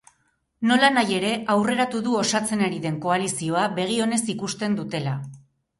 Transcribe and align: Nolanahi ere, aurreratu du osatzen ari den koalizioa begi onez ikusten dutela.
Nolanahi 0.69 1.17
ere, 1.17 1.33
aurreratu 1.55 2.01
du 2.07 2.17
osatzen 2.23 2.67
ari 2.71 2.81
den 2.89 2.99
koalizioa 3.07 3.69
begi 3.81 4.03
onez 4.09 4.23
ikusten 4.37 4.81
dutela. 4.83 5.21